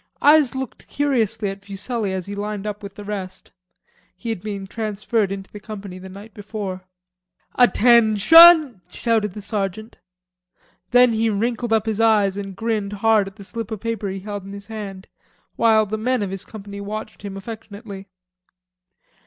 [0.19, 3.51] Eyes looked curiously at Fuselli as he lined up with the rest.
[4.17, 6.85] He had been transferred into the company the night before.
[7.55, 9.97] "Attenshun," shouted the sergeant.
[10.89, 14.21] Then he wrinkled up his eyes and grinned hard at the slip of paper he
[14.21, 15.05] had in his hand,
[15.55, 18.07] while the men of his company watched him affectionately.